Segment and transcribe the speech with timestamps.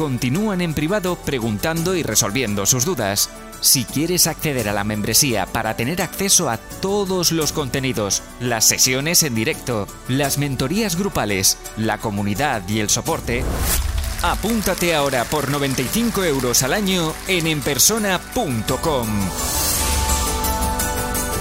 [0.00, 3.28] continúan en privado preguntando y resolviendo sus dudas.
[3.60, 9.22] Si quieres acceder a la membresía para tener acceso a todos los contenidos, las sesiones
[9.24, 13.44] en directo, las mentorías grupales, la comunidad y el soporte,
[14.22, 19.06] apúntate ahora por 95 euros al año en enpersona.com.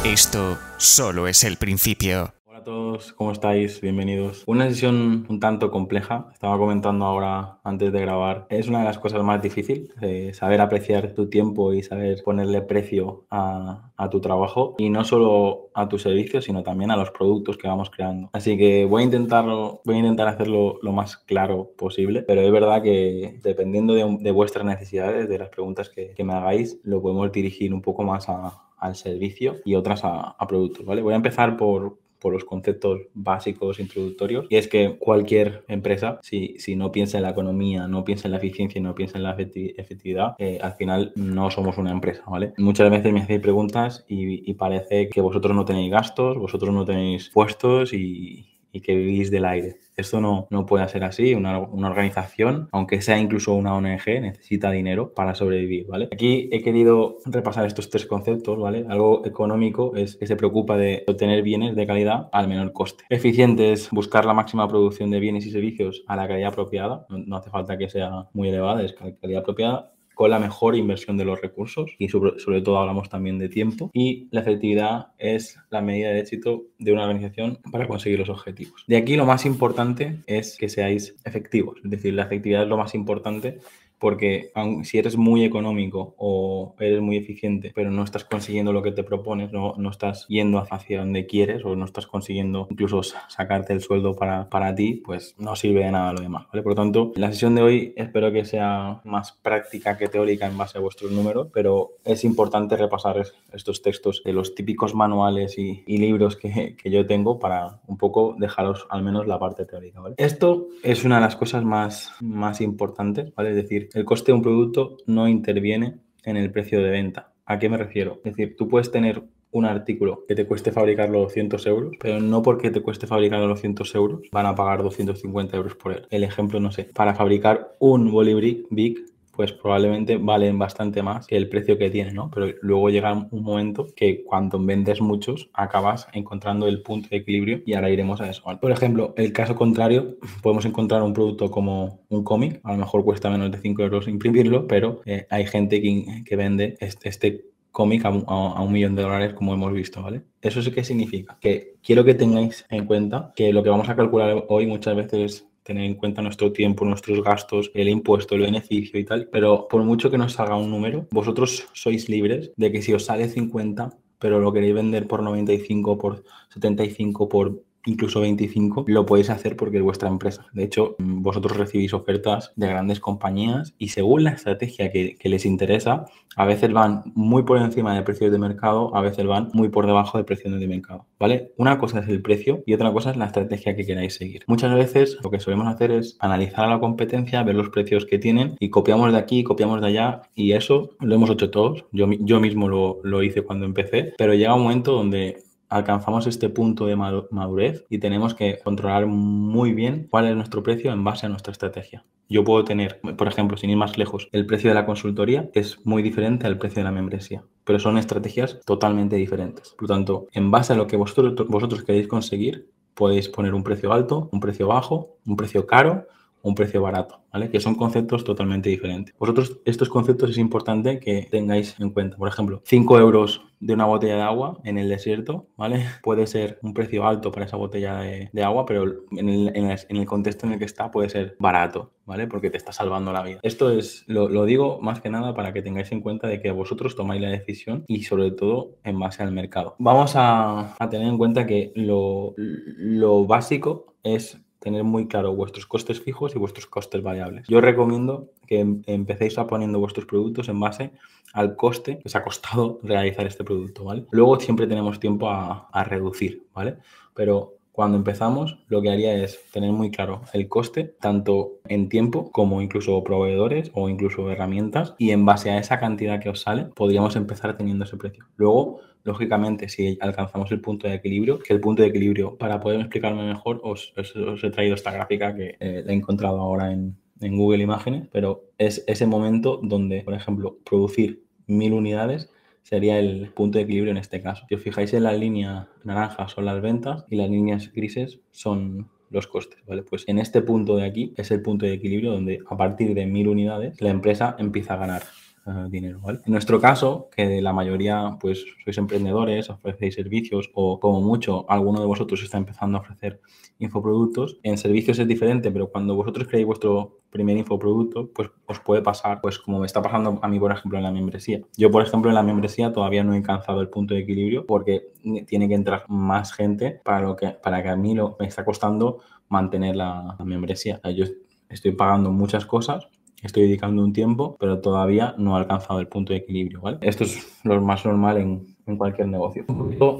[0.03, 2.38] Esto solo es el principio.
[2.59, 3.79] Hola a todos, ¿cómo estáis?
[3.79, 4.43] Bienvenidos.
[4.45, 8.47] Una sesión un tanto compleja, estaba comentando ahora antes de grabar.
[8.49, 12.61] Es una de las cosas más difíciles, eh, saber apreciar tu tiempo y saber ponerle
[12.61, 17.57] precio a, tu trabajo y no solo a tu servicio, sino también a los productos
[17.57, 18.29] que vamos creando.
[18.33, 22.51] Así que voy a intentarlo, voy a intentar hacerlo lo más claro posible, pero es
[22.51, 27.73] verdad que dependiendo de, vuestras necesidades, de las preguntas que, me hagáis, lo podemos dirigir
[27.73, 31.01] un poco más al servicio y otras a, a productos, ¿vale?
[31.01, 34.45] Voy a empezar por por los conceptos básicos introductorios.
[34.49, 38.33] Y es que cualquier empresa, si, si no piensa en la economía, no piensa en
[38.33, 42.53] la eficiencia no piensa en la efectividad, eh, al final no somos una empresa, ¿vale?
[42.57, 46.85] Muchas veces me hacéis preguntas y, y parece que vosotros no tenéis gastos, vosotros no
[46.85, 49.77] tenéis puestos y, y que vivís del aire.
[49.95, 51.33] Esto no, no puede ser así.
[51.33, 56.07] Una, una, organización, aunque sea incluso una ONG, necesita dinero para sobrevivir, ¿vale?
[56.11, 58.85] Aquí he querido repasar estos tres conceptos, ¿vale?
[58.87, 63.03] Algo económico es que se preocupa de obtener bienes de calidad al menor coste.
[63.09, 67.05] Eficiente es buscar la máxima producción de bienes y servicios a la calidad apropiada.
[67.09, 71.15] No, no hace falta que sea muy elevada, es calidad apropiada con la mejor inversión
[71.15, 75.81] de los recursos y sobre, todo hablamos también de tiempo y la efectividad es la
[75.81, 78.83] medida de éxito de una organización para conseguir los objetivos.
[78.85, 82.75] De aquí lo más importante es que seáis efectivos, es decir, la efectividad es lo
[82.75, 83.59] más importante
[83.99, 84.51] porque
[84.83, 89.03] si eres muy económico o eres muy eficiente, pero no estás consiguiendo lo que te
[89.03, 93.81] propones, no, no estás yendo hacia donde quieres o no estás consiguiendo incluso sacarte el
[93.81, 96.63] sueldo para, para ti, pues no sirve de nada lo demás, ¿vale?
[96.63, 100.57] Por lo tanto, la sesión de hoy espero que sea más práctica que teórica en
[100.57, 103.21] base a vuestros números, pero es importante repasar
[103.53, 107.97] estos textos de los típicos manuales y, y libros que, que, yo tengo para un
[107.97, 110.15] poco dejaros al menos la parte teórica, ¿vale?
[110.17, 113.49] Esto es una de las cosas más, más importantes, ¿vale?
[113.49, 117.33] Es decir, el coste de un producto no interviene en el precio de venta.
[117.45, 118.21] ¿A qué me refiero?
[118.23, 122.41] Es decir, tú puedes tener un artículo que te cueste fabricarlo 200 euros, pero no
[122.41, 126.07] porque te cueste fabricarlo 200 euros van a pagar 250 euros por él.
[126.11, 129.05] El ejemplo, no sé, para fabricar un Bolibrick Big
[129.39, 132.29] pues probablemente valen bastante más que el precio que tienen, ¿no?
[132.29, 137.61] Pero luego llega un momento que cuando vendes muchos acabas encontrando el punto de equilibrio
[137.65, 138.41] y ahora iremos a eso.
[138.45, 138.59] ¿vale?
[138.59, 143.05] Por ejemplo, el caso contrario, podemos encontrar un producto como un cómic, a lo mejor
[143.05, 147.45] cuesta menos de 5 euros imprimirlo, pero eh, hay gente que, que vende este, este
[147.71, 150.23] cómic a, a, un millón de dólares como hemos visto, ¿vale?
[150.41, 151.37] ¿Eso sí qué significa?
[151.39, 155.48] Que quiero que tengáis en cuenta que lo que vamos a calcular hoy muchas veces
[155.69, 159.83] tener en cuenta nuestro tiempo, nuestros gastos, el impuesto, el beneficio y tal, pero por
[159.83, 163.91] mucho que nos salga un número, vosotros sois libres de que si os sale 50,
[164.17, 169.77] pero lo queréis vender por 95, por 75, por incluso 25, lo podéis hacer porque
[169.77, 170.45] es vuestra empresa.
[170.53, 176.05] De hecho, vosotros recibís ofertas de grandes compañías y según la estrategia que, les interesa,
[176.35, 179.85] a veces van muy por encima del precio de mercado, a veces van muy por
[179.85, 181.51] debajo del precio de mercado, ¿vale?
[181.57, 184.43] Una cosa es el precio y otra cosa es la estrategia que queráis seguir.
[184.47, 188.17] Muchas veces lo que solemos hacer es analizar a la competencia, ver los precios que
[188.17, 191.85] tienen y copiamos de aquí, copiamos de allá y eso lo hemos hecho todos.
[191.91, 196.49] Yo, yo mismo lo, lo hice cuando empecé, pero llega un momento donde alcanzamos este
[196.49, 201.25] punto de madurez y tenemos que controlar muy bien cuál es nuestro precio en base
[201.25, 202.03] a nuestra estrategia.
[202.27, 205.83] Yo puedo tener, por ejemplo, sin ir más lejos, el precio de la consultoría es
[205.83, 209.69] muy diferente al precio de la membresía, pero son estrategias totalmente diferentes.
[209.69, 213.63] Por lo tanto, en base a lo que vosotros, vosotros queréis conseguir, podéis poner un
[213.63, 216.05] precio alto, un precio bajo, un precio caro,
[216.41, 217.49] un precio barato, ¿vale?
[217.49, 219.15] Que son conceptos totalmente diferentes.
[219.17, 222.17] Vosotros, estos conceptos es importante que tengáis en cuenta.
[222.17, 225.85] Por ejemplo, 5 euros de una botella de agua en el desierto, ¿vale?
[226.03, 230.53] Puede ser un precio alto para esa botella de, agua, pero en el, contexto en
[230.53, 232.25] el que está puede ser barato, ¿vale?
[232.25, 233.39] Porque te está salvando la vida.
[233.43, 236.95] Esto es, lo, digo más que nada para que tengáis en cuenta de que vosotros
[236.95, 239.75] tomáis la decisión y sobre todo en base al mercado.
[239.77, 246.35] Vamos a, tener en cuenta que lo básico es tener muy claro vuestros costes fijos
[246.35, 247.47] y vuestros costes variables.
[247.47, 250.91] Yo recomiendo que em, empecéis a poniendo vuestros productos en base
[251.33, 254.05] al coste que os ha costado realizar este producto, ¿vale?
[254.11, 256.77] Luego siempre tenemos tiempo a, a reducir, ¿vale?
[257.13, 262.29] Pero cuando empezamos, lo que haría es tener muy claro el coste, tanto en tiempo
[262.29, 266.65] como incluso proveedores o incluso herramientas, y en base a esa cantidad que os sale,
[266.65, 268.25] podríamos empezar teniendo ese precio.
[268.35, 272.79] Luego, lógicamente, si alcanzamos el punto de equilibrio, que el punto de equilibrio, para poder
[272.79, 277.63] explicarme mejor, os, he traído esta gráfica que eh, he encontrado ahora en, en Google
[277.63, 282.29] Imágenes, pero es ese momento donde, por ejemplo, producir mil unidades
[282.63, 284.45] sería el punto de equilibrio en este caso.
[284.47, 288.89] Si os fijáis en la línea naranja son las ventas y las líneas grises son
[289.09, 289.81] los costes, ¿vale?
[289.83, 293.07] Pues en este punto de aquí es el punto de equilibrio donde a partir de
[293.07, 295.01] mil unidades la empresa empieza a ganar
[295.45, 296.19] eh, dinero, ¿vale?
[296.25, 301.79] En nuestro caso, que la mayoría pues sois emprendedores, ofrecéis servicios o como mucho alguno
[301.79, 303.21] de vosotros está empezando a ofrecer
[303.59, 308.81] infoproductos, en servicios es diferente, pero cuando vosotros creéis vuestro primer infoproducto, pues os puede
[308.81, 311.41] pasar, pues como me está pasando a mí, por ejemplo, en la membresía.
[311.57, 314.91] Yo, por ejemplo, en la membresía todavía no he alcanzado el punto de equilibrio porque
[315.27, 318.45] tiene que entrar más gente para, lo que, para que a mí lo, me está
[318.45, 320.79] costando mantener la, la membresía.
[320.95, 321.05] Yo
[321.49, 322.87] estoy pagando muchas cosas
[323.23, 326.61] estoy dedicando un tiempo, pero todavía no he alcanzado el punto de equilibrio.
[326.61, 326.77] ¿vale?
[326.81, 329.45] Esto es lo más normal en, en cualquier negocio.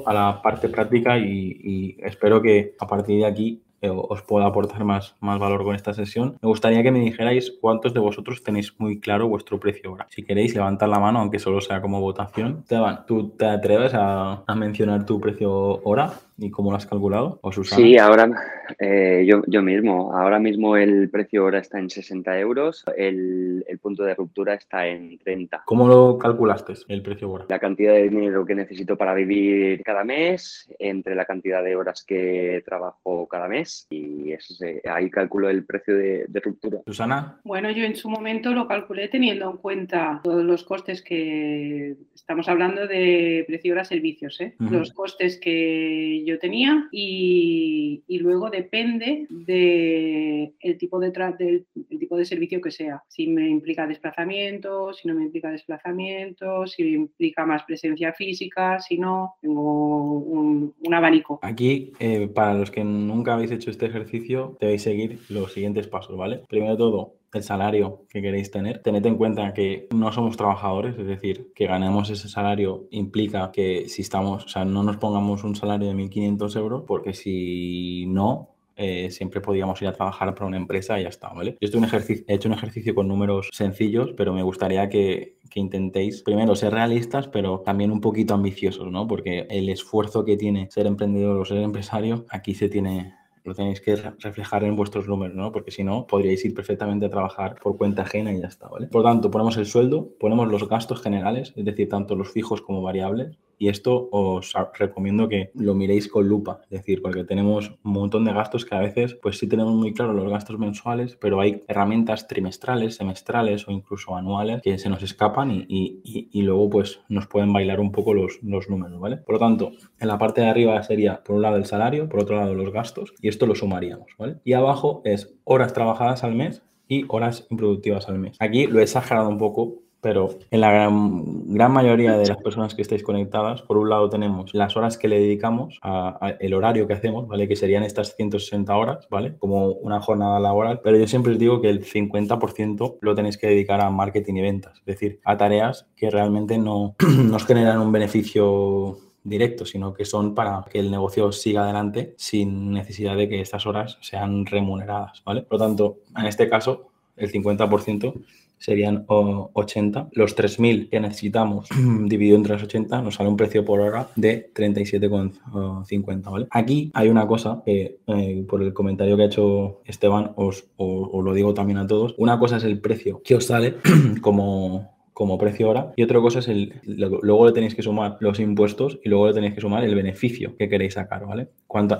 [0.06, 4.84] A la parte práctica y, y espero que a partir de aquí os pueda aportar
[4.84, 6.36] más, más valor con esta sesión.
[6.42, 10.06] Me gustaría que me dijerais cuántos de vosotros tenéis muy claro vuestro precio hora.
[10.10, 12.58] Si queréis, levantar la mano, aunque solo sea como votación.
[12.60, 16.12] Esteban, ¿tú te atreves a, a mencionar tu precio hora?
[16.40, 17.38] y cómo lo has calculado?
[17.42, 18.30] ¿O Sí, ahora
[18.78, 20.16] eh, yo, yo, mismo.
[20.16, 24.86] Ahora mismo el precio hora está en 60 euros, el, el, punto de ruptura está
[24.86, 25.62] en 30.
[25.66, 27.44] ¿Cómo lo calculaste el precio hora?
[27.48, 32.04] La cantidad de dinero que necesito para vivir cada mes, entre la cantidad de horas
[32.04, 34.58] que trabajo cada mes y es,
[34.90, 36.78] ahí calculo el precio de, de ruptura.
[36.86, 37.40] Susana.
[37.44, 42.48] Bueno, yo en su momento lo calculé teniendo en cuenta todos los costes que estamos
[42.48, 44.54] hablando de precio hora servicios, ¿eh?
[44.58, 44.70] uh -huh.
[44.70, 51.66] los costes que yo yo tenía y, y luego depende del de tipo de del
[51.90, 53.02] el tipo de servicio que sea.
[53.08, 58.78] Si me implica desplazamiento, si no me implica desplazamiento, si me implica más presencia física,
[58.80, 61.38] si no, tengo un, un abanico.
[61.42, 66.16] Aquí, eh, para los que nunca habéis hecho este ejercicio, debéis seguir los siguientes pasos,
[66.16, 66.42] ¿vale?
[66.48, 68.82] Primero de todo, el salario que queréis tener.
[68.82, 73.88] Tened en cuenta que no somos trabajadores, es decir, que ganemos ese salario implica que
[73.88, 78.50] si estamos, o sea, no nos pongamos un salario de 1.500 euros, porque si no,
[78.82, 81.50] eh, siempre podríamos ir a trabajar para una empresa y ya está, ¿vale?
[81.60, 86.56] Yo he hecho un ejercicio con números sencillos, pero me gustaría que, que, intentéis, primero,
[86.56, 89.06] ser realistas, pero también un poquito ambiciosos, ¿no?
[89.06, 93.12] Porque el esfuerzo que tiene ser emprendedor o ser empresario, aquí se tiene,
[93.44, 95.52] lo tenéis que reflejar en vuestros números, ¿no?
[95.52, 98.86] Porque si no, podríais ir perfectamente a trabajar por cuenta ajena y ya está, ¿vale?
[98.86, 102.82] Por tanto, ponemos el sueldo, ponemos los gastos generales, es decir, tanto los fijos como
[102.82, 107.92] variables, y esto os recomiendo que lo miréis con lupa, es decir, porque tenemos un
[107.92, 111.40] montón de gastos que a veces, pues sí tenemos muy claro los gastos mensuales, pero
[111.42, 116.70] hay herramientas trimestrales, semestrales o incluso anuales que se nos escapan y, y, y luego
[116.70, 119.18] pues nos pueden bailar un poco los, los números, ¿vale?
[119.18, 122.20] Por lo tanto, en la parte de arriba sería por un lado el salario, por
[122.20, 124.36] otro lado los gastos y esto lo sumaríamos, ¿vale?
[124.42, 128.38] Y abajo es horas trabajadas al mes y horas improductivas al mes.
[128.40, 132.74] Aquí lo he exagerado un poco pero en la gran, gran, mayoría de las personas
[132.74, 136.86] que estáis conectadas, por un lado tenemos las horas que le dedicamos, a, el horario
[136.86, 137.48] que hacemos, ¿vale?
[137.48, 139.36] Que serían estas 160 horas, ¿vale?
[139.38, 143.48] Como una jornada laboral, pero yo siempre os digo que el 50% lo tenéis que
[143.48, 147.92] dedicar a marketing y ventas, es decir, a tareas que realmente no nos generan un
[147.92, 153.40] beneficio directo, sino que son para que el negocio siga adelante sin necesidad de que
[153.40, 155.42] estas horas sean remuneradas, ¿vale?
[155.42, 156.89] Por lo tanto, en este caso,
[157.20, 158.14] el 50%
[158.60, 160.10] serían 80.
[160.12, 161.68] Los 3.000 que necesitamos
[162.04, 166.46] dividido entre las 80 nos sale un precio por hora de 37,50, ¿vale?
[166.50, 171.08] Aquí hay una cosa que eh, por el comentario que ha hecho Esteban os, os,
[171.10, 172.14] os lo digo también a todos.
[172.18, 173.76] Una cosa es el precio que os sale
[174.20, 178.40] como como precio hora y otra cosa es el luego le tenéis que sumar los
[178.40, 181.48] impuestos y luego le tenéis que sumar el beneficio que queréis sacar, ¿vale?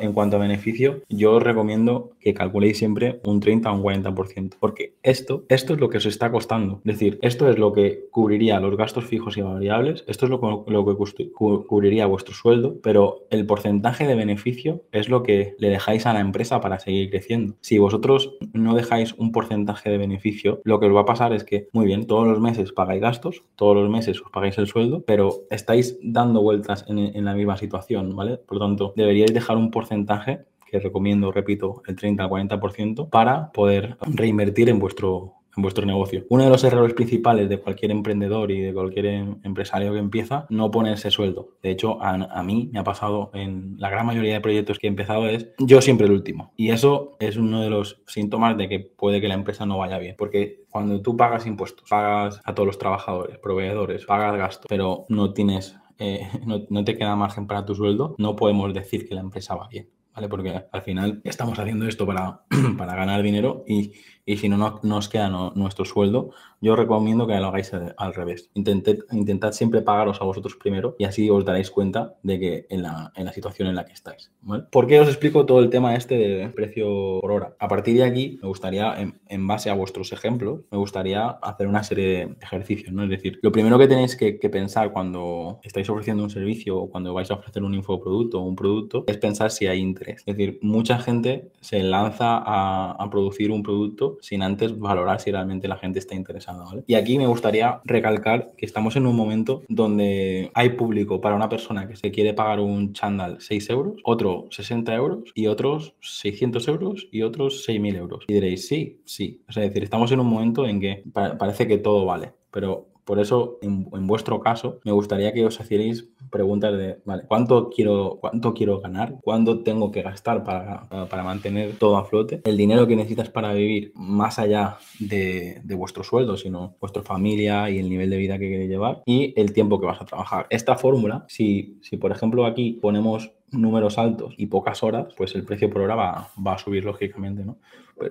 [0.00, 4.54] En cuanto a beneficio, yo os recomiendo que calculéis siempre un 30 o un 40%,
[4.58, 6.80] porque esto, esto es lo que os está costando.
[6.86, 10.64] Es decir, esto es lo que cubriría los gastos fijos y variables, esto es lo,
[10.66, 16.06] lo que cubriría vuestro sueldo, pero el porcentaje de beneficio es lo que le dejáis
[16.06, 17.54] a la empresa para seguir creciendo.
[17.60, 21.44] Si vosotros no dejáis un porcentaje de beneficio, lo que os va a pasar es
[21.44, 25.02] que, muy bien, todos los meses pagáis gastos, todos los meses os pagáis el sueldo,
[25.04, 28.36] pero estáis dando vueltas en, en la misma situación, ¿vale?
[28.36, 33.50] Por lo tanto, deberíais dejar un porcentaje que recomiendo, repito, el 30 al 40% para
[33.50, 36.24] poder reinvertir en vuestro en vuestro negocio.
[36.28, 40.46] Uno de los errores principales de cualquier emprendedor y de cualquier em, empresario que empieza,
[40.50, 41.56] no ponerse sueldo.
[41.62, 44.90] De hecho, a, mí me ha pasado en la gran mayoría de proyectos que he
[44.90, 46.52] empezado es yo siempre el último.
[46.56, 49.98] Y eso es uno de los síntomas de que puede que la empresa no vaya
[49.98, 50.14] bien.
[50.16, 55.32] Porque cuando tú pagas impuestos, pagas a todos los trabajadores, proveedores, pagas gastos, pero no
[55.32, 59.54] tienes, eh, no, te queda margen para tu sueldo, no podemos decir que la empresa
[59.54, 59.88] va bien.
[60.12, 60.28] ¿Vale?
[60.28, 62.42] Porque al final estamos haciendo esto para,
[62.78, 63.92] para ganar dinero y,
[64.24, 68.50] y si no, no nos queda nuestro sueldo, yo recomiendo que lo hagáis al revés.
[68.54, 72.82] Intentad, intentad siempre pagaros a vosotros primero y así os daréis cuenta de que en
[72.82, 74.30] la, en la situación en la que estáis.
[74.70, 77.54] ¿Por qué os explico todo el tema este de precio por hora?
[77.58, 78.94] A partir de aquí, me gustaría,
[79.28, 83.04] en, base a vuestros ejemplos, me gustaría hacer una serie de ejercicios, ¿no?
[83.04, 87.14] Es decir, lo primero que tenéis que, pensar cuando estáis ofreciendo un servicio o cuando
[87.14, 90.24] vais a ofrecer un infoproducto o un producto es pensar si hay interés.
[90.26, 95.30] Es decir, mucha gente se lanza a, a producir un producto sin antes valorar si
[95.30, 96.64] realmente la gente está interesada.
[96.86, 101.48] Y aquí me gustaría recalcar que estamos en un momento donde hay público para una
[101.48, 106.68] persona que se quiere pagar un chándal 6 euros, otro 60 euros y otros 600
[106.68, 108.24] euros y otros 6.000 euros.
[108.28, 109.42] Y diréis, sí, sí.
[109.48, 111.04] es decir, estamos en un momento en que
[111.38, 116.08] parece que todo vale, pero por eso, en, vuestro caso, me gustaría que os hicierais
[116.30, 119.16] preguntas de, vale, ¿cuánto quiero, cuánto quiero ganar?
[119.22, 122.40] ¿Cuánto tengo que gastar para, para, mantener todo a flote?
[122.44, 127.68] El dinero que necesitas para vivir más allá de, de, vuestro sueldo, sino vuestra familia
[127.70, 130.46] y el nivel de vida que queréis llevar y el tiempo que vas a trabajar.
[130.50, 135.44] Esta fórmula, si, si por ejemplo aquí ponemos números altos y pocas horas, pues el
[135.44, 137.58] precio por hora va, va a subir lógicamente, ¿no?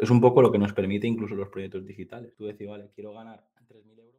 [0.01, 2.33] es un poco lo que nos permite incluso los proyectos digitales.
[2.35, 4.18] Tú decís, vale, quiero ganar 3.000 euros.